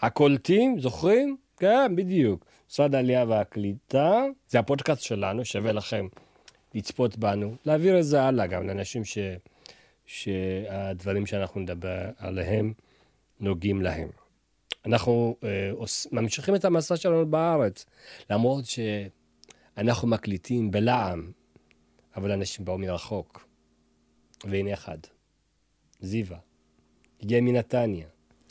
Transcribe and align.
הקולטים, 0.00 0.80
זוכרים? 0.80 1.36
כן, 1.56 1.96
בדיוק. 1.96 2.44
משרד 2.70 2.94
העלייה 2.94 3.24
והקליטה, 3.28 4.24
זה 4.48 4.58
הפודקאסט 4.58 5.02
שלנו, 5.02 5.44
שווה 5.44 5.72
לכם 5.72 6.06
לצפות 6.74 7.16
בנו, 7.16 7.54
להעביר 7.64 7.98
את 7.98 8.04
זה 8.04 8.22
הלאה 8.22 8.46
גם 8.46 8.66
לאנשים 8.66 9.04
ש... 9.04 9.18
שהדברים 10.06 11.26
שאנחנו 11.26 11.60
נדבר 11.60 12.10
עליהם 12.18 12.72
נוגעים 13.40 13.82
להם. 13.82 14.08
אנחנו 14.86 15.36
אה, 15.44 15.70
עוש... 15.72 16.06
ממשיכים 16.12 16.54
את 16.54 16.64
המסע 16.64 16.96
שלנו 16.96 17.30
בארץ, 17.30 17.86
למרות 18.30 18.64
שאנחנו 18.64 20.08
מקליטים 20.08 20.70
בלעם, 20.70 21.32
אבל 22.16 22.32
אנשים 22.32 22.64
באו 22.64 22.78
מרחוק. 22.78 23.48
והנה 24.44 24.72
אחד, 24.72 24.98
זיווה, 26.00 26.38
הגיע 27.22 27.40
מנתניה. 27.40 28.06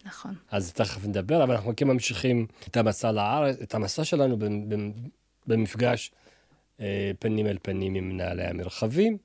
נכון. 0.08 0.36
אז 0.52 0.74
תכף 0.74 1.06
נדבר, 1.06 1.44
אבל 1.44 1.56
אנחנו 1.56 1.74
כן 1.76 1.88
ממשיכים 1.88 2.48
את 2.68 2.78
המסע 2.78 3.12
לארץ, 3.12 3.58
את 3.62 3.76
המסע 3.76 4.04
שלנו 4.04 4.38
במפגש 5.48 6.12
אה, 6.80 7.12
פנים 7.20 7.48
אל 7.48 7.58
פנים 7.62 7.96
עם 7.96 8.10
מנהלי 8.10 8.44
המרחבים, 8.44 9.18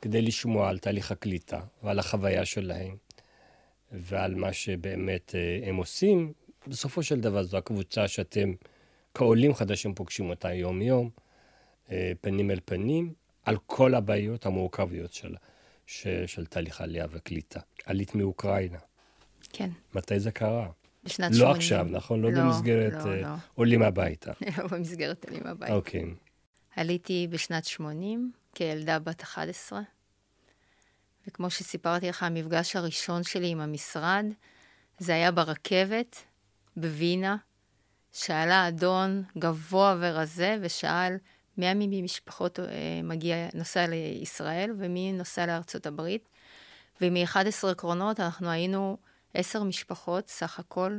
כדי 0.00 0.22
לשמוע 0.22 0.68
על 0.68 0.78
תהליך 0.78 1.12
הקליטה 1.12 1.60
ועל 1.82 1.98
החוויה 1.98 2.44
שלהם 2.44 2.96
ועל 3.92 4.34
מה 4.34 4.52
שבאמת 4.52 5.34
אה, 5.34 5.68
הם 5.68 5.76
עושים. 5.76 6.32
בסופו 6.66 7.02
של 7.02 7.20
דבר 7.20 7.42
זו 7.42 7.56
הקבוצה 7.56 8.08
שאתם 8.08 8.52
כעולים 9.14 9.54
חדשים 9.54 9.94
פוגשים 9.94 10.30
אותה 10.30 10.52
יום-יום, 10.52 11.10
אה, 11.90 12.12
פנים 12.20 12.50
אל 12.50 12.60
פנים, 12.64 13.12
על 13.44 13.56
כל 13.66 13.94
הבעיות 13.94 14.46
המורכביות 14.46 15.12
של, 15.12 15.34
של, 15.86 16.26
של 16.26 16.46
תהליך 16.46 16.80
העלייה 16.80 17.06
וקליטה. 17.10 17.60
עלית 17.84 18.14
מאוקראינה. 18.14 18.78
כן. 19.56 19.70
מתי 19.94 20.20
זה 20.20 20.30
קרה? 20.30 20.68
בשנת 21.04 21.30
לא 21.30 21.36
80. 21.36 21.56
עכשיו, 21.56 21.86
נכון? 21.90 22.22
לא, 22.22 22.32
לא, 22.32 22.40
במסגרת 22.40 22.92
לא, 22.92 23.10
אה, 23.10 23.20
לא. 23.20 23.28
עולים 23.54 23.82
הביתה. 23.82 24.32
לא 24.58 24.66
במסגרת 24.66 25.28
עלים 25.28 25.46
הביתה. 25.46 25.72
אוקיי. 25.72 26.04
עליתי 26.76 27.26
בשנת 27.30 27.64
80 27.64 28.32
כילדה 28.54 28.98
בת 28.98 29.22
11, 29.22 29.80
וכמו 31.28 31.50
שסיפרתי 31.50 32.08
לך, 32.08 32.22
המפגש 32.22 32.76
הראשון 32.76 33.22
שלי 33.22 33.48
עם 33.48 33.60
המשרד, 33.60 34.24
זה 34.98 35.14
היה 35.14 35.30
ברכבת 35.30 36.22
בווינה, 36.76 37.36
שעלה 38.12 38.68
אדון 38.68 39.22
גבוה 39.38 39.96
ורזה 40.00 40.56
ושאל 40.60 41.16
מי 41.58 41.74
ממשפחות 42.02 42.60
אה, 42.60 42.64
מגיע, 43.02 43.36
נוסע 43.54 43.86
לישראל 43.86 44.70
ומי 44.78 45.12
נוסע 45.12 45.46
לארצות 45.46 45.86
הברית. 45.86 46.28
ומ-11 47.00 47.74
קרונות 47.76 48.20
אנחנו 48.20 48.50
היינו 48.50 48.96
עשר 49.34 49.62
משפחות 49.62 50.28
סך 50.28 50.58
הכל 50.58 50.98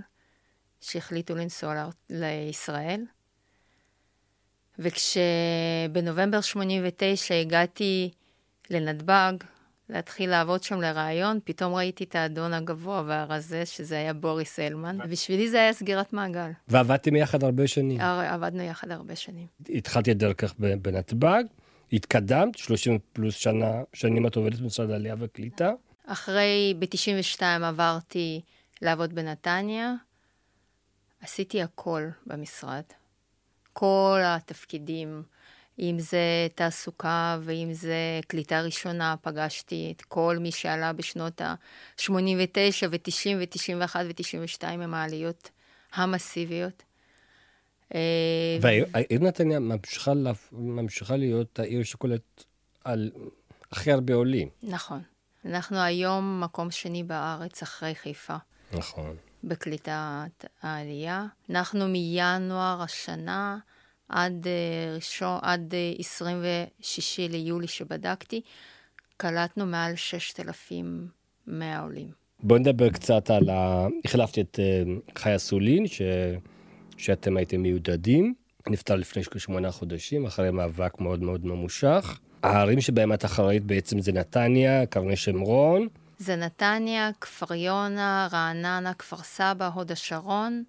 שהחליטו 0.82 1.36
לנסוע 1.36 1.90
לישראל. 2.10 3.02
וכשבנובמבר 4.80 6.42
89 6.42 7.36
הגעתי 7.36 8.12
לנתב"ג, 8.70 9.34
להתחיל 9.90 10.30
לעבוד 10.30 10.64
שם 10.64 10.82
לראיון, 10.82 11.40
פתאום 11.44 11.74
ראיתי 11.74 12.04
את 12.04 12.16
האדון 12.16 12.54
הגבוה 12.54 13.04
והרזה, 13.06 13.66
שזה 13.66 13.96
היה 13.98 14.14
בוריס 14.14 14.60
הלמן. 14.60 14.98
בשבילי 15.10 15.50
זה 15.50 15.58
היה 15.58 15.74
סגירת 15.74 16.14
מעגל. 16.14 16.50
ועבדתם 16.68 17.16
יחד 17.16 17.44
הרבה 17.44 17.68
שנים. 17.68 18.02
עבדנו 18.02 18.64
יחד 18.64 18.92
הרבה 18.92 19.16
שנים. 19.16 19.48
התחלתי 19.70 20.12
את 20.12 20.18
דרכך 20.18 20.54
בנתב"ג, 20.58 21.44
התקדמת, 21.94 22.58
30 22.58 23.00
פלוס 23.14 23.36
שנה, 23.36 23.72
שנים 23.94 24.28
את 24.28 24.36
עובדת 24.36 24.60
במשרד 24.60 24.92
העלייה 24.92 25.16
והקליטה. 25.20 25.72
אחרי, 26.06 26.74
ב-92 26.80 27.42
עברתי 27.64 28.42
לעבוד 28.82 29.14
בנתניה. 29.14 29.94
עשיתי 31.22 31.62
הכל 31.62 32.04
במשרד. 32.28 32.84
כל 33.74 34.20
התפקידים, 34.24 35.24
אם 35.80 35.96
זה 36.00 36.48
תעסוקה 36.56 37.40
ואם 37.42 37.74
זה 37.74 38.20
קליטה 38.28 38.62
ראשונה, 38.62 39.16
פגשתי 39.22 39.94
את 39.96 40.02
כל 40.02 40.38
מי 40.40 40.52
שעלה 40.52 40.94
בשנות 40.94 41.42
ה-89 41.42 42.08
ו-90 42.90 43.36
ו-91 43.38 43.96
ו-92 43.96 44.68
עם 44.68 44.94
העליות 44.94 45.50
המסיביות. 45.94 46.84
אה, 47.96 48.58
והעיר 48.62 49.20
נתניה 49.22 49.60
ממשיכה, 49.60 50.12
ממשיכה 50.52 51.18
להיות 51.18 51.60
העיר 51.60 51.84
שקולט 51.84 52.44
על 52.84 53.12
הכי 53.72 53.92
הרבה 53.92 54.14
עולים. 54.14 54.50
נכון. 54.64 55.02
אנחנו 55.46 55.78
היום 55.78 56.42
מקום 56.44 56.72
שני 56.72 57.04
בארץ 57.04 57.62
אחרי 57.62 57.96
חיפה. 57.96 58.36
נכון. 58.74 59.16
בקליטת 59.44 60.46
העלייה. 60.62 61.26
אנחנו 61.50 61.88
מינואר 61.88 62.82
השנה 62.82 63.58
עד, 64.10 64.48
אה, 64.48 64.96
ראשון, 64.96 65.40
עד 65.42 65.74
אה, 65.74 65.94
26 66.00 67.20
ליולי 67.20 67.68
שבדקתי, 67.68 68.42
קלטנו 69.18 69.66
מעל 69.66 69.96
6,100 69.96 71.80
עולים. 71.80 72.12
בואו 72.40 72.60
נדבר 72.60 72.90
קצת 72.90 73.30
על 73.30 73.50
ה... 73.50 73.88
החלפתי 74.06 74.42
את 74.42 74.60
אה, 74.60 74.84
חיה 75.18 75.38
סולין, 75.38 75.88
ש... 75.88 76.02
שאתם 76.98 77.38
הייתם 77.38 77.62
מיודדים. 77.62 78.34
נפטר 78.70 78.96
לפני 78.96 79.24
כשמונה 79.24 79.72
חודשים, 79.72 80.26
אחרי 80.26 80.52
מאבק 80.52 81.00
מאוד 81.00 81.22
מאוד 81.22 81.46
ממושך. 81.46 82.20
הערים 82.46 82.82
שבהם 82.82 83.14
את 83.14 83.26
אחראית 83.26 83.64
בעצם 83.64 84.00
זה 84.00 84.12
נתניה, 84.12 84.86
קרני 84.86 85.16
שומרון. 85.16 85.88
זה 86.18 86.36
נתניה, 86.36 87.10
כפר 87.22 87.54
יונה, 87.54 88.28
רעננה, 88.32 88.94
כפר 88.94 89.18
סבא, 89.18 89.68
הוד 89.74 89.92
השרון, 89.92 90.64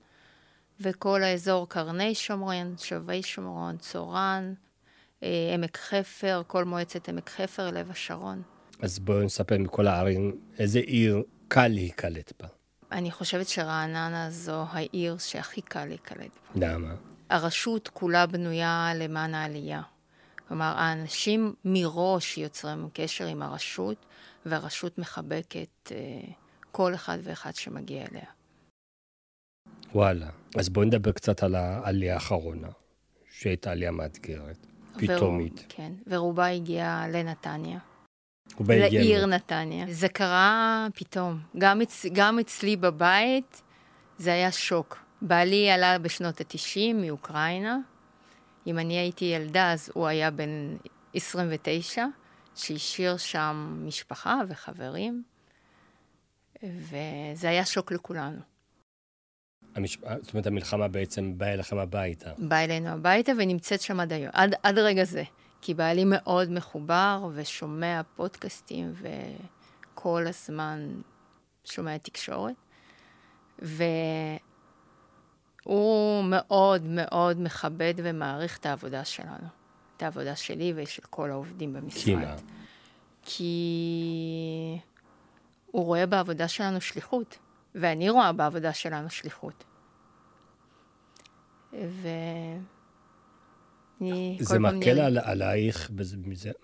וכל 0.80 1.22
האזור 1.22 1.68
קרני 1.68 2.14
שומרון, 2.14 2.74
שבי 2.78 3.22
שומרון, 3.22 3.76
צורן, 3.76 4.54
אה, 5.22 5.50
עמק 5.54 5.76
חפר, 5.76 6.42
כל 6.46 6.64
מועצת 6.64 7.08
עמק 7.08 7.30
חפר, 7.30 7.70
לב 7.70 7.90
השרון. 7.90 8.42
אז 8.82 8.98
בואו 8.98 9.22
נספר 9.22 9.58
מכל 9.58 9.86
הערים 9.86 10.32
איזה 10.58 10.78
עיר 10.78 11.22
קל 11.48 11.68
להיקלט 11.68 12.32
בה. 12.42 12.48
אני 12.92 13.10
חושבת 13.10 13.48
שרעננה 13.48 14.30
זו 14.30 14.64
העיר 14.70 15.16
שהכי 15.18 15.60
קל 15.60 15.84
להיקלט 15.84 16.38
בה. 16.54 16.68
למה? 16.68 16.94
הרשות 17.30 17.88
כולה 17.88 18.26
בנויה 18.26 18.92
למען 18.94 19.34
העלייה. 19.34 19.82
כלומר, 20.48 20.72
האנשים 20.76 21.54
מראש 21.64 22.38
יוצרים 22.38 22.88
קשר 22.92 23.26
עם 23.26 23.42
הרשות, 23.42 24.06
והרשות 24.46 24.98
מחבקת 24.98 25.92
אה, 25.92 25.96
כל 26.72 26.94
אחד 26.94 27.18
ואחד 27.22 27.54
שמגיע 27.54 28.04
אליה. 28.12 28.24
וואלה. 29.94 30.26
אז 30.58 30.68
בואו 30.68 30.84
נדבר 30.86 31.12
קצת 31.12 31.42
על 31.42 31.54
העלייה 31.54 32.14
האחרונה, 32.14 32.68
שהייתה 33.30 33.70
עלייה 33.70 33.90
מאתגרת, 33.90 34.66
פתאומית. 34.98 35.52
ורוב- 35.52 35.66
כן, 35.68 35.92
ורובה 36.06 36.46
הגיעה 36.46 37.08
לנתניה. 37.08 37.78
לעיר 38.68 39.26
מ- 39.26 39.30
נתניה. 39.30 39.86
זה 39.90 40.08
קרה 40.08 40.86
פתאום. 40.94 41.38
גם, 41.58 41.80
אצ... 41.82 42.04
גם 42.12 42.38
אצלי 42.38 42.76
בבית 42.76 43.62
זה 44.18 44.32
היה 44.32 44.52
שוק. 44.52 44.98
בעלי 45.22 45.70
עלה 45.70 45.98
בשנות 45.98 46.40
ה-90 46.40 46.94
מאוקראינה. 46.94 47.78
אם 48.66 48.78
אני 48.78 48.98
הייתי 48.98 49.24
ילדה, 49.24 49.72
אז 49.72 49.90
הוא 49.94 50.06
היה 50.06 50.30
בן 50.30 50.76
29, 51.14 52.04
שהשאיר 52.54 53.16
שם 53.16 53.82
משפחה 53.86 54.40
וחברים, 54.48 55.22
וזה 56.62 57.48
היה 57.48 57.64
שוק 57.64 57.92
לכולנו. 57.92 58.40
המש... 59.74 59.98
זאת 60.22 60.34
אומרת, 60.34 60.46
המלחמה 60.46 60.88
בעצם 60.88 61.38
באה 61.38 61.52
אליכם 61.52 61.78
הביתה. 61.78 62.30
באה 62.38 62.64
אלינו 62.64 62.88
הביתה 62.88 63.32
ונמצאת 63.38 63.80
שם 63.80 64.00
עד 64.00 64.12
היום, 64.12 64.30
עד, 64.32 64.54
עד 64.62 64.78
רגע 64.78 65.04
זה. 65.04 65.22
כי 65.60 65.74
בעלי 65.74 66.04
מאוד 66.04 66.50
מחובר 66.50 67.28
ושומע 67.34 68.00
פודקאסטים 68.16 68.92
וכל 69.92 70.26
הזמן 70.26 71.00
שומע 71.64 71.98
תקשורת. 71.98 72.54
והוא 73.58 74.45
מאוד 76.30 76.82
מאוד 76.86 77.40
מכבד 77.40 77.94
ומעריך 77.96 78.58
את 78.58 78.66
העבודה 78.66 79.04
שלנו. 79.04 79.46
את 79.96 80.02
העבודה 80.02 80.36
שלי 80.36 80.72
ושל 80.76 81.02
כל 81.10 81.30
העובדים 81.30 81.72
במשרד. 81.72 82.04
כי 82.04 82.14
מה? 82.14 82.36
כי 83.22 84.78
הוא 85.66 85.84
רואה 85.84 86.06
בעבודה 86.06 86.48
שלנו 86.48 86.80
שליחות, 86.80 87.38
ואני 87.74 88.10
רואה 88.10 88.32
בעבודה 88.32 88.72
שלנו 88.72 89.10
שליחות. 89.10 89.64
ו... 91.72 92.08
אני 94.00 94.36
זה 94.40 94.58
מקל 94.58 94.76
נראה- 94.94 95.06
על, 95.06 95.18
עלייך 95.18 95.90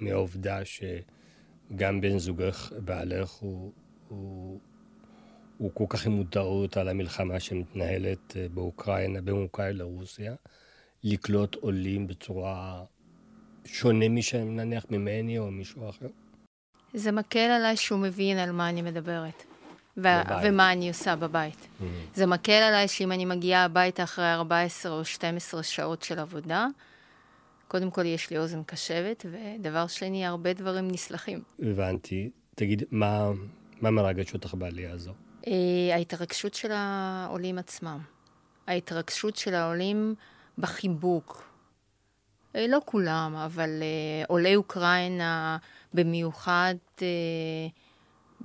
מהעובדה 0.00 0.58
שגם 0.64 2.00
בן 2.00 2.18
זוגך, 2.18 2.72
בעלך, 2.84 3.30
הוא, 3.30 3.72
הוא, 4.08 4.60
הוא 5.62 5.70
כל 5.74 5.84
כך 5.88 6.06
עם 6.06 6.12
מודעות 6.12 6.76
על 6.76 6.88
המלחמה 6.88 7.40
שמתנהלת 7.40 8.36
אה, 8.36 8.46
באוקראינה, 8.54 9.20
בין 9.20 9.34
אוקראינה 9.34 9.78
לרוסיה, 9.78 10.34
לקלוט 11.04 11.54
עולים 11.54 12.06
בצורה 12.06 12.84
שונה 13.64 14.08
משהם, 14.08 14.56
נניח 14.56 14.86
ממני 14.90 15.38
או 15.38 15.50
מישהו 15.50 15.88
אחר. 15.88 16.06
זה 16.94 17.12
מקל 17.12 17.38
עליי 17.38 17.76
שהוא 17.76 17.98
מבין 17.98 18.38
על 18.38 18.52
מה 18.52 18.68
אני 18.68 18.82
מדברת. 18.82 19.44
ו-. 19.96 20.08
ומה 20.44 20.72
אני 20.72 20.88
עושה 20.88 21.16
בבית. 21.16 21.56
Mm. 21.56 21.84
זה 22.14 22.26
מקל 22.26 22.52
עליי 22.52 22.88
שאם 22.88 23.12
אני 23.12 23.24
מגיעה 23.24 23.64
הביתה 23.64 24.02
אחרי 24.02 24.32
14 24.32 24.92
או 24.92 25.04
12 25.04 25.62
שעות 25.62 26.02
של 26.02 26.18
עבודה, 26.18 26.66
קודם 27.68 27.90
כל 27.90 28.06
יש 28.06 28.30
לי 28.30 28.38
אוזן 28.38 28.62
קשבת, 28.62 29.26
ודבר 29.30 29.86
שני, 29.86 30.26
הרבה 30.26 30.52
דברים 30.52 30.88
נסלחים. 30.90 31.42
הבנתי. 31.62 32.30
תגיד, 32.54 32.82
מה, 32.90 33.30
מה 33.80 33.90
מרגש 33.90 34.34
אותך 34.34 34.54
בעלייה 34.54 34.92
הזו? 34.92 35.12
אה, 35.46 35.94
ההתרגשות 35.94 36.54
של 36.54 36.72
העולים 36.72 37.58
עצמם. 37.58 37.98
ההתרגשות 38.66 39.36
של 39.36 39.54
העולים 39.54 40.14
בחיבוק. 40.58 41.52
אה, 42.56 42.66
לא 42.66 42.78
כולם, 42.84 43.36
אבל 43.36 43.70
אה, 43.82 44.24
עולי 44.28 44.56
אוקראינה 44.56 45.58
במיוחד 45.94 46.74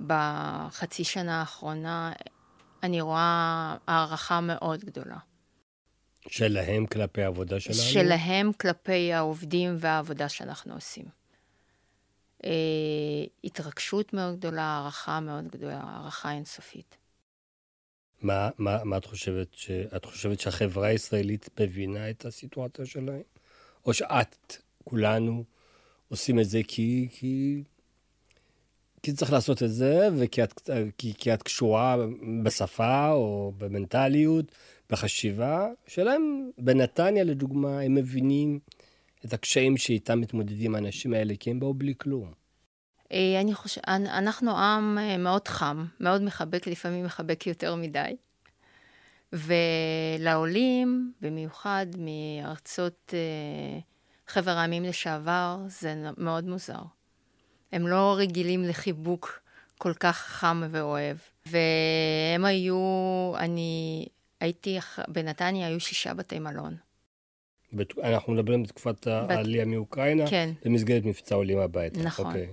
בחצי 0.06 1.04
שנה 1.04 1.40
האחרונה, 1.40 2.12
אני 2.82 3.00
רואה 3.00 3.76
הערכה 3.86 4.40
מאוד 4.40 4.84
גדולה. 4.84 5.16
שלהם 6.28 6.86
כלפי 6.86 7.22
העבודה 7.22 7.60
שלנו? 7.60 7.78
שלהם 7.78 8.52
כלפי 8.52 9.12
העובדים 9.12 9.76
והעבודה 9.80 10.28
שאנחנו 10.28 10.74
עושים. 10.74 11.17
אה, 12.44 12.50
התרגשות 13.44 14.12
מאוד 14.12 14.38
גדולה, 14.38 14.62
הערכה 14.62 15.20
מאוד 15.20 15.48
גדולה, 15.48 15.80
הערכה 15.82 16.32
אינסופית. 16.32 16.96
מה, 18.22 18.50
מה, 18.58 18.84
מה 18.84 18.96
את 18.96 19.04
חושבת? 19.04 19.54
ש... 19.54 19.70
את 19.70 20.04
חושבת 20.04 20.40
שהחברה 20.40 20.86
הישראלית 20.86 21.60
מבינה 21.60 22.10
את 22.10 22.24
הסיטואציה 22.24 22.86
שלהם? 22.86 23.22
או 23.86 23.94
שאת, 23.94 24.56
כולנו, 24.84 25.44
עושים 26.08 26.40
את 26.40 26.48
זה 26.48 26.60
כי, 26.68 27.08
כי, 27.12 27.62
כי 29.02 29.12
צריך 29.12 29.32
לעשות 29.32 29.62
את 29.62 29.70
זה, 29.70 30.08
וכי 30.18 30.42
את, 30.42 30.70
כי, 30.98 31.14
כי 31.18 31.34
את 31.34 31.42
קשורה 31.42 31.96
בשפה 32.42 33.10
או 33.10 33.52
במנטליות, 33.58 34.44
בחשיבה? 34.90 35.68
השאלה 35.86 36.16
אם 36.16 36.50
בנתניה, 36.58 37.24
לדוגמה, 37.24 37.80
הם 37.80 37.94
מבינים 37.94 38.58
את 39.24 39.32
הקשיים 39.32 39.76
שאיתם 39.76 40.20
מתמודדים 40.20 40.74
האנשים 40.74 41.14
האלה, 41.14 41.34
כי 41.40 41.50
הם 41.50 41.60
באו 41.60 41.74
בלי 41.74 41.94
כלום. 41.98 42.32
אה, 43.12 43.40
אני 43.40 43.54
חושבת, 43.54 43.84
אנחנו 43.88 44.58
עם 44.58 44.98
אה, 44.98 45.16
מאוד 45.16 45.48
חם, 45.48 45.86
מאוד 46.00 46.22
מחבק, 46.22 46.66
לפעמים 46.66 47.04
מחבק 47.04 47.46
יותר 47.46 47.74
מדי. 47.74 48.16
ולעולים, 49.32 51.12
במיוחד 51.20 51.86
מארצות 51.98 53.14
אה, 53.14 53.78
חבר 54.26 54.50
העמים 54.50 54.84
לשעבר, 54.84 55.58
זה 55.66 55.94
מאוד 56.16 56.44
מוזר. 56.48 56.82
הם 57.72 57.86
לא 57.86 58.14
רגילים 58.18 58.64
לחיבוק 58.64 59.40
כל 59.78 59.92
כך 59.94 60.16
חם 60.16 60.62
ואוהב. 60.70 61.16
והם 61.46 62.44
היו, 62.44 63.32
אני 63.38 64.06
הייתי, 64.40 64.78
בנתניה 65.08 65.66
היו 65.66 65.80
שישה 65.80 66.14
בתי 66.14 66.38
מלון. 66.38 66.76
בת... 67.72 67.98
אנחנו 67.98 68.32
מדברים 68.32 68.62
בתקופת 68.62 69.06
העלייה 69.06 69.64
מאוקראינה, 69.64 70.30
כן. 70.30 70.50
במסגרת 70.64 71.04
מבצע 71.04 71.34
עולים 71.34 71.58
הביתה. 71.58 72.02
נכון. 72.02 72.26
אוקיי. 72.26 72.46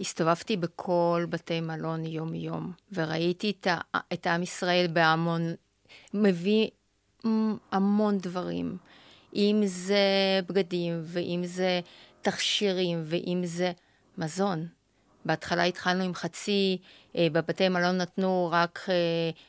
הסתובבתי 0.00 0.56
בכל 0.56 1.26
בתי 1.28 1.60
מלון 1.60 2.06
יום-יום, 2.06 2.72
וראיתי 2.92 3.52
את, 3.60 3.66
ה, 3.66 3.78
את 4.12 4.26
עם 4.26 4.42
ישראל 4.42 4.86
בהמון, 4.92 5.42
מביא 6.14 6.68
המון 7.72 8.18
דברים. 8.18 8.76
אם 9.34 9.62
זה 9.64 9.98
בגדים, 10.48 11.00
ואם 11.04 11.40
זה 11.44 11.80
תכשירים, 12.22 13.02
ואם 13.04 13.40
זה 13.44 13.72
מזון. 14.18 14.66
בהתחלה 15.24 15.64
התחלנו 15.64 16.04
עם 16.04 16.14
חצי, 16.14 16.78
אה, 17.16 17.26
בבתי 17.32 17.68
מלון 17.68 17.96
נתנו 17.96 18.48
רק 18.52 18.80
אה, 18.88 18.94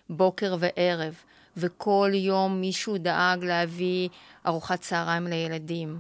בוקר 0.10 0.56
וערב, 0.60 1.16
וכל 1.58 2.12
יום 2.14 2.62
מישהו 2.62 2.98
דאג 2.98 3.44
להביא 3.44 4.10
ארוחת 4.46 4.82
צהריים 4.82 5.28
לילדים. 5.28 6.00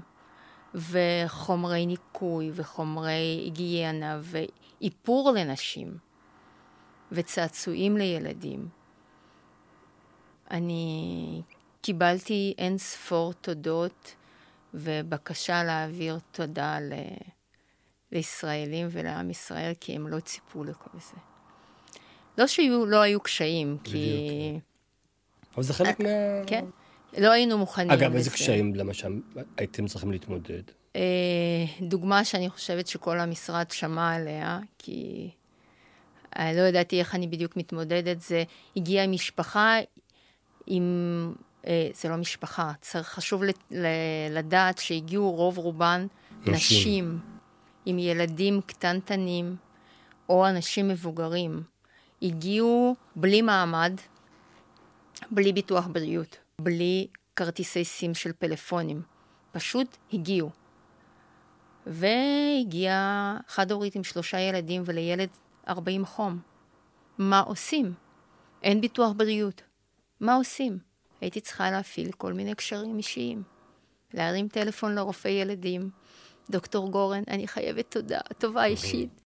וחומרי 0.76 1.86
ניקוי, 1.86 2.52
וחומרי 2.54 3.12
היגיינה, 3.44 4.20
ואיפור 4.24 5.32
לנשים, 5.32 5.98
וצעצועים 7.12 7.98
לילדים. 7.98 8.70
אני 10.52 11.42
קיבלתי 11.82 12.54
אין 12.58 12.78
ספור 12.78 13.34
תודות 13.34 14.16
ובקשה 14.74 15.64
להעביר 15.64 16.20
תודה 16.32 16.80
ל... 16.80 16.94
לישראלים 18.12 18.88
ולעם 18.92 19.30
ישראל, 19.30 19.74
כי 19.80 19.96
הם 19.96 20.08
לא 20.08 20.20
ציפו 20.20 20.64
לכל 20.64 21.00
זה. 21.00 21.18
לא 22.38 22.48
שהיו, 22.48 22.86
לא 22.86 23.02
היו 23.02 23.22
קשיים, 23.22 23.78
כי... 23.84 24.60
אבל 25.56 25.64
זה 25.64 25.74
חלק 25.74 26.00
מה... 26.00 26.10
כן. 26.48 26.66
לא 27.18 27.32
היינו 27.32 27.58
מוכנים. 27.58 27.92
אגב, 27.92 28.16
איזה 28.16 28.30
קשיים, 28.30 28.76
למשל, 28.76 29.20
הייתם 29.58 29.88
צריכים 29.88 30.12
להתמודד? 30.12 30.62
אה, 30.96 31.02
דוגמה 31.82 32.26
שאני 32.26 32.50
חושבת 32.50 32.88
שכל 32.88 33.20
המשרד 33.20 33.72
שמע 33.72 34.16
עליה, 34.16 34.60
כי 34.78 35.30
אני 36.36 36.58
לא 36.58 36.62
ידעתי 36.62 37.00
איך 37.00 37.16
אני 37.16 37.28
בדיוק 37.28 37.58
מתמודדת, 37.58 38.22
זה 38.22 38.44
הגיעה 38.76 39.08
משפחה 39.08 39.78
עם... 40.68 41.34
אה, 41.68 41.90
זה 41.94 42.10
לא 42.10 42.16
משפחה, 42.16 42.72
צריך, 42.82 43.08
חשוב 43.08 43.42
לדעת 44.32 44.78
שהגיעו 44.78 45.32
רוב 45.32 45.58
רובן 45.58 46.08
נשים. 46.42 46.54
נשים 46.54 47.20
עם 47.86 48.00
ילדים 48.00 48.62
קטנטנים 48.66 49.56
או 50.30 50.48
אנשים 50.48 50.88
מבוגרים. 50.88 51.64
הגיעו 52.22 52.96
בלי 53.16 53.42
מעמד, 53.42 53.94
בלי 55.32 55.54
ביטוח 55.54 55.88
בריאות. 55.88 56.38
בלי 56.62 57.08
כרטיסי 57.36 57.86
סים 57.86 58.14
של 58.14 58.32
פלאפונים. 58.40 59.02
פשוט 59.52 59.98
הגיעו. 60.14 60.50
והגיעה 61.88 63.38
חד-הורית 63.48 63.96
עם 63.96 64.04
שלושה 64.04 64.40
ילדים 64.40 64.84
ולילד 64.86 65.30
40 65.68 66.06
חום. 66.06 66.40
מה 67.18 67.40
עושים? 67.40 67.94
אין 68.64 68.82
ביטוח 68.82 69.12
בריאות. 69.18 69.62
מה 70.20 70.36
עושים? 70.36 70.78
הייתי 71.22 71.42
צריכה 71.42 71.72
להפעיל 71.72 72.12
כל 72.12 72.34
מיני 72.34 72.56
קשרים 72.56 72.98
אישיים. 72.98 73.44
להרים 74.14 74.48
טלפון 74.48 74.96
לרופא 74.96 75.28
ילדים. 75.28 75.90
דוקטור 76.50 76.92
גורן, 76.92 77.24
אני 77.28 77.48
חייבת 77.48 77.92
תודה, 77.92 78.20
טובה 78.38 78.66
אישית. 78.66 79.22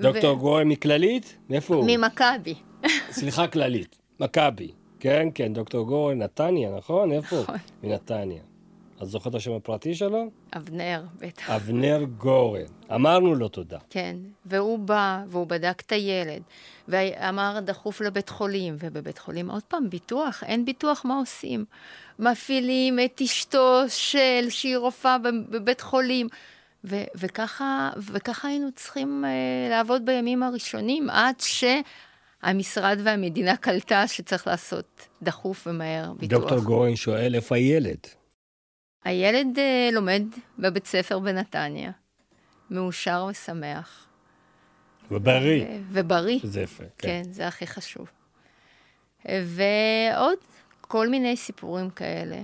דוקטור 0.00 0.36
ו... 0.36 0.38
גורן 0.38 0.68
מכללית? 0.68 1.36
מאיפה 1.48 1.74
הוא? 1.74 1.84
ממכבי. 1.86 2.54
סליחה, 3.10 3.46
כללית. 3.46 3.98
מכבי. 4.20 4.72
כן, 5.00 5.28
כן, 5.34 5.52
דוקטור 5.52 5.86
גורן, 5.86 6.18
נתניה, 6.18 6.76
נכון? 6.76 7.12
איפה? 7.12 7.36
נכון. 7.42 7.56
מנתניה. 7.82 8.42
את 9.02 9.06
זוכרת 9.06 9.30
את 9.30 9.34
השם 9.34 9.52
הפרטי 9.52 9.94
שלו? 9.94 10.30
אבנר, 10.56 11.02
בטח. 11.18 11.50
אבנר 11.50 12.04
גורן. 12.18 12.62
אמרנו 12.94 13.34
לו 13.34 13.48
תודה. 13.48 13.78
כן, 13.90 14.16
והוא 14.46 14.78
בא, 14.78 15.22
והוא 15.28 15.46
בדק 15.46 15.82
את 15.86 15.92
הילד, 15.92 16.42
ואמר 16.88 17.58
דחוף 17.60 18.00
לבית 18.00 18.28
חולים, 18.28 18.76
ובבית 18.78 19.18
חולים 19.18 19.50
עוד 19.50 19.62
פעם, 19.62 19.90
ביטוח, 19.90 20.42
אין 20.46 20.64
ביטוח, 20.64 21.04
מה 21.04 21.18
עושים? 21.18 21.64
מפעילים 22.18 22.98
את 23.04 23.20
אשתו 23.24 23.82
של, 23.88 24.46
שהיא 24.48 24.76
רופאה 24.76 25.18
בבית 25.50 25.80
חולים. 25.80 26.28
ו- 26.84 27.04
וככה, 27.14 27.90
וככה 28.12 28.48
היינו 28.48 28.68
צריכים 28.74 29.24
uh, 29.24 29.70
לעבוד 29.70 30.06
בימים 30.06 30.42
הראשונים, 30.42 31.10
עד 31.10 31.34
ש... 31.40 31.64
המשרד 32.42 32.98
והמדינה 33.04 33.56
קלטה 33.56 34.08
שצריך 34.08 34.46
לעשות 34.46 35.08
דחוף 35.22 35.66
ומהר 35.66 36.12
ביטוח. 36.12 36.40
דוקטור 36.40 36.58
גורן 36.64 36.96
שואל, 36.96 37.34
איפה 37.34 37.56
הילד? 37.56 37.98
הילד 39.04 39.46
uh, 39.56 39.94
לומד 39.94 40.22
בבית 40.58 40.86
ספר 40.86 41.18
בנתניה, 41.18 41.90
מאושר 42.70 43.26
ושמח. 43.30 44.06
ובריא. 45.10 45.64
ו- 45.64 45.80
ובריא. 45.92 46.38
זה 46.42 46.60
יפה, 46.60 46.84
כן. 46.98 47.08
כן, 47.08 47.32
זה 47.32 47.48
הכי 47.48 47.66
חשוב. 47.66 48.10
ועוד 49.24 50.38
כל 50.80 51.08
מיני 51.08 51.36
סיפורים 51.36 51.90
כאלה. 51.90 52.42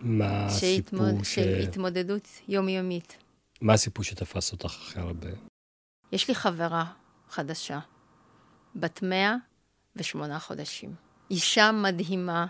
מה 0.00 0.46
הסיפור 0.46 1.24
ש... 1.24 1.34
של 1.34 1.54
התמודדות 1.62 2.28
יומיומית. 2.48 3.16
מה 3.60 3.72
הסיפור 3.72 4.04
שתפס 4.04 4.52
אותך 4.52 4.64
הכי 4.64 5.00
הרבה? 5.00 5.28
יש 6.12 6.28
לי 6.28 6.34
חברה 6.34 6.84
חדשה. 7.28 7.78
בת 8.80 9.02
מאה 9.02 9.34
ושמונה 9.96 10.38
חודשים. 10.38 10.94
אישה 11.30 11.72
מדהימה, 11.72 12.46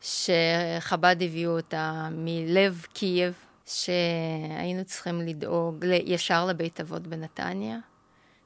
שחב"ד 0.00 1.16
הביאו 1.22 1.56
אותה 1.56 2.08
מלב 2.12 2.86
קייב, 2.92 3.34
שהיינו 3.66 4.84
צריכים 4.84 5.20
לדאוג 5.20 5.84
ישר 6.04 6.46
לבית 6.46 6.80
אבות 6.80 7.06
בנתניה, 7.06 7.78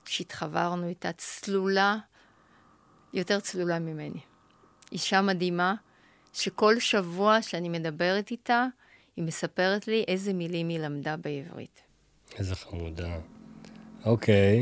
שהתחברנו 0.04 0.88
איתה 0.88 1.12
צלולה, 1.12 1.96
יותר 3.12 3.40
צלולה 3.40 3.78
ממני. 3.78 4.20
אישה 4.92 5.22
מדהימה, 5.22 5.74
שכל 6.32 6.80
שבוע 6.80 7.42
שאני 7.42 7.68
מדברת 7.68 8.30
איתה, 8.30 8.66
היא 9.16 9.24
מספרת 9.24 9.88
לי 9.88 10.04
איזה 10.08 10.32
מילים 10.32 10.68
היא 10.68 10.78
למדה 10.78 11.16
בעברית. 11.16 11.80
איזה 12.38 12.54
חמודה. 12.54 13.18
אוקיי, 14.04 14.60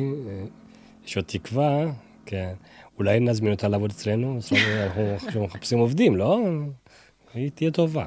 יש 1.05 1.17
עוד 1.17 1.25
תקווה, 1.29 1.85
כן. 2.26 2.55
אולי 2.99 3.21
נזמין 3.21 3.52
אותה 3.52 3.69
לעבוד 3.69 3.91
אצלנו? 3.91 4.38
אנחנו 5.25 5.45
מחפשים 5.45 5.79
עובדים, 5.79 6.17
לא? 6.17 6.41
היא 7.35 7.50
תהיה 7.50 7.71
טובה. 7.71 8.07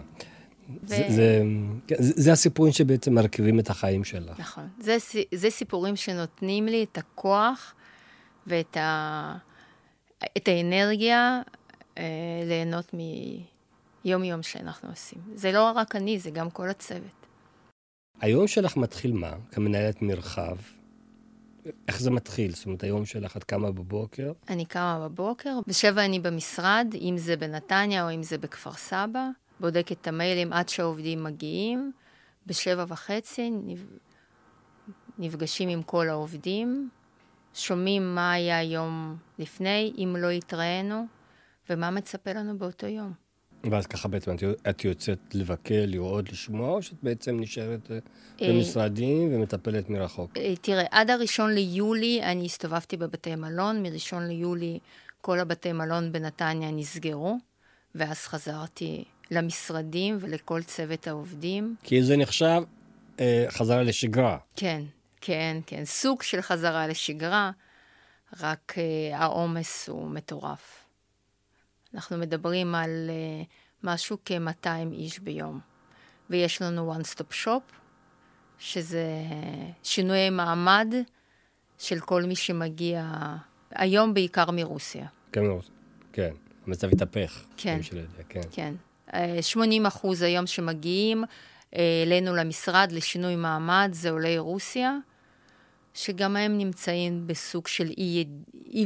ו... 0.70 0.88
זה, 0.88 1.06
זה, 1.10 1.42
כן, 1.88 1.96
זה, 2.00 2.14
זה 2.16 2.32
הסיפורים 2.32 2.74
שבעצם 2.74 3.14
מרכיבים 3.14 3.60
את 3.60 3.70
החיים 3.70 4.04
שלך. 4.04 4.40
נכון. 4.40 4.68
זה, 4.80 4.98
זה 5.32 5.50
סיפורים 5.50 5.96
שנותנים 5.96 6.66
לי 6.66 6.84
את 6.92 6.98
הכוח 6.98 7.74
ואת 8.48 8.78
ה, 8.78 9.38
את 10.38 10.48
האנרגיה 10.48 11.42
אה, 11.98 12.04
ליהנות 12.46 12.94
מיום-יום 12.94 14.44
שאנחנו 14.44 14.90
עושים. 14.90 15.20
זה 15.36 15.52
לא 15.52 15.72
רק 15.76 15.96
אני, 15.96 16.20
זה 16.20 16.30
גם 16.30 16.50
כל 16.50 16.70
הצוות. 16.70 17.26
היום 18.22 18.48
שלך 18.48 18.78
מתחיל 18.78 19.14
מה? 19.14 19.34
כמנהלת 19.52 20.02
מרחב. 20.02 20.56
איך 21.88 22.00
זה 22.00 22.12
מתחיל? 22.12 22.52
זאת 22.52 22.66
אומרת, 22.66 22.84
היום 22.84 23.06
שלך 23.06 23.38
את 23.38 23.44
קמה 23.44 23.72
בבוקר? 23.72 24.32
אני 24.50 24.66
קמה 24.66 25.00
בבוקר, 25.10 25.60
בשבע 25.68 26.06
אני 26.06 26.20
במשרד, 26.20 26.88
אם 27.02 27.16
זה 27.18 27.38
בנתניה 27.38 28.06
או 28.06 28.14
אם 28.14 28.24
זה 28.24 28.38
בכפר 28.38 28.74
סבא. 28.74 29.30
בודקת 29.60 30.02
את 30.02 30.08
המיילים 30.08 30.54
עד 30.54 30.70
שהעובדים 30.70 31.24
מגיעים. 31.24 31.92
בשבע 32.48 32.86
וחצי 32.88 33.52
נפגשים 35.18 35.70
עם 35.70 35.84
כל 35.84 36.10
העובדים, 36.10 36.90
שומעים 37.54 38.16
מה 38.16 38.32
היה 38.32 38.64
יום 38.64 39.18
לפני, 39.40 39.94
אם 39.98 40.16
לא 40.20 40.30
התראינו, 40.30 41.06
ומה 41.70 41.92
מצפה 41.92 42.34
לנו 42.34 42.58
באותו 42.58 42.88
יום. 42.88 43.14
ואז 43.72 43.88
ככה 43.88 44.08
בעצם 44.08 44.36
את 44.70 44.86
יוצאת 44.86 45.20
לבקר, 45.34 45.84
לראות, 45.88 46.32
לשמוע, 46.32 46.70
או 46.70 46.82
שאת 46.82 46.98
בעצם 47.04 47.40
נשארת 47.40 47.92
אה, 47.92 47.98
במשרדים 48.50 49.36
ומטפלת 49.36 49.90
מרחוק? 49.90 50.38
אה, 50.38 50.54
תראה, 50.62 50.86
עד 50.92 51.10
הראשון 51.10 51.54
ליולי 51.54 52.24
אני 52.24 52.46
הסתובבתי 52.46 52.98
בבתי 52.98 53.36
מלון, 53.36 53.84
מראשון 53.84 54.28
ליולי 54.28 54.80
כל 55.22 55.40
הבתי 55.40 55.72
מלון 55.72 56.12
בנתניה 56.12 56.72
נסגרו, 56.72 57.38
ואז 57.96 58.18
חזרתי 58.18 59.04
למשרדים 59.32 60.18
ולכל 60.22 60.64
צוות 60.64 61.08
העובדים. 61.08 61.76
כי 61.84 62.04
זה 62.04 62.18
נחשב 62.18 62.62
אה, 63.20 63.46
חזרה 63.50 63.84
לשגרה. 63.84 64.38
כן, 64.56 64.82
כן, 65.22 65.58
כן. 65.66 65.86
סוג 65.86 66.22
של 66.22 66.42
חזרה 66.42 66.88
לשגרה, 66.88 67.52
רק 68.40 68.74
אה, 68.78 69.18
העומס 69.18 69.90
הוא 69.90 70.10
מטורף. 70.10 70.85
אנחנו 71.96 72.18
מדברים 72.18 72.76
על 72.76 73.10
אה, 73.10 73.44
משהו 73.84 74.18
כ-200 74.26 74.92
איש 74.92 75.20
ביום. 75.20 75.60
ויש 76.30 76.62
לנו 76.62 76.94
one 76.94 77.04
stop 77.04 77.46
shop, 77.46 77.74
שזה 78.60 79.06
שינויי 79.84 80.30
מעמד 80.30 80.94
של 81.78 82.00
כל 82.00 82.24
מי 82.24 82.36
שמגיע, 82.36 83.12
היום 83.72 84.14
בעיקר 84.14 84.52
מרוסיה. 84.52 85.08
כן, 85.32 85.42
כן. 86.14 86.34
המצב 86.68 86.90
התהפך. 86.92 87.44
כן, 87.58 87.80
כן. 88.30 88.42
כן. 88.52 88.74
80 89.42 89.86
אחוז 89.86 90.22
היום 90.22 90.48
שמגיעים 90.48 91.24
אה, 91.76 92.04
אלינו 92.06 92.36
למשרד 92.36 92.92
לשינוי 92.92 93.36
מעמד 93.36 93.90
זה 93.94 94.10
עולי 94.10 94.38
רוסיה, 94.38 94.98
שגם 95.94 96.36
הם 96.36 96.58
נמצאים 96.58 97.28
בסוג 97.28 97.68
של 97.68 97.90
אי, 97.98 98.26
אי 98.74 98.86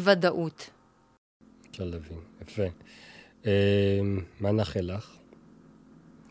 להבין, 1.85 2.17
יפה. 2.41 2.63
אה, 3.45 3.99
מה 4.39 4.51
נאחל 4.51 4.95
לך? 4.95 5.17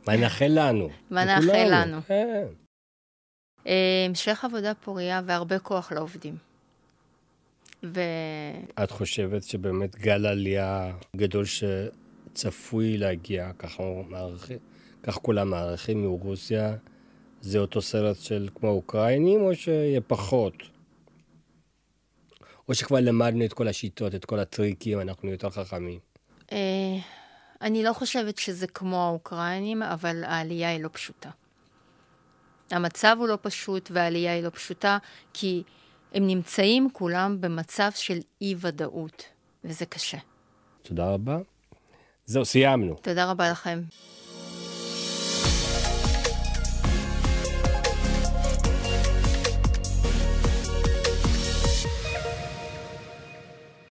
מה 0.06 0.16
נאחל 0.16 0.50
לנו? 0.50 0.88
מה 1.10 1.24
נאחל 1.24 1.68
לנו? 1.70 2.02
כן. 2.06 2.46
אה, 3.66 4.04
המשך 4.08 4.44
עבודה 4.44 4.74
פוריה 4.74 5.22
והרבה 5.26 5.58
כוח 5.58 5.92
לעובדים. 5.92 6.36
ו... 7.84 8.00
את 8.82 8.90
חושבת 8.90 9.42
שבאמת 9.42 9.96
גל 9.96 10.26
עלייה 10.26 10.92
גדול 11.16 11.44
ש... 11.44 11.64
צפוי 12.38 12.98
להגיע, 12.98 13.50
ככה 13.58 13.82
מערכים, 14.08 14.58
כך 15.02 15.14
כולם 15.14 15.50
מערכים 15.50 16.02
מרוסיה, 16.02 16.76
זה 17.40 17.58
אותו 17.58 17.82
סרט 17.82 18.16
של 18.16 18.48
כמו 18.54 18.68
האוקראינים, 18.68 19.40
או 19.40 19.54
שיהיה 19.54 20.00
פחות? 20.00 20.54
או 22.68 22.74
שכבר 22.74 23.00
למדנו 23.00 23.44
את 23.44 23.52
כל 23.52 23.68
השיטות, 23.68 24.14
את 24.14 24.24
כל 24.24 24.38
הטריקים, 24.38 25.00
אנחנו 25.00 25.30
יותר 25.30 25.50
חכמים? 25.50 25.98
אה, 26.52 26.58
אני 27.62 27.82
לא 27.82 27.92
חושבת 27.92 28.38
שזה 28.38 28.66
כמו 28.66 29.04
האוקראינים, 29.04 29.82
אבל 29.82 30.24
העלייה 30.24 30.70
היא 30.70 30.82
לא 30.82 30.88
פשוטה. 30.92 31.30
המצב 32.70 33.16
הוא 33.18 33.28
לא 33.28 33.38
פשוט 33.42 33.90
והעלייה 33.92 34.34
היא 34.34 34.42
לא 34.42 34.50
פשוטה, 34.50 34.98
כי 35.32 35.62
הם 36.12 36.26
נמצאים 36.26 36.88
כולם 36.92 37.40
במצב 37.40 37.90
של 37.94 38.18
אי-ודאות, 38.40 39.24
וזה 39.64 39.86
קשה. 39.86 40.18
תודה 40.82 41.10
רבה. 41.10 41.38
זהו, 42.26 42.44
סיימנו. 42.44 42.94
תודה 43.02 43.30
רבה 43.30 43.50
לכם. 43.50 43.82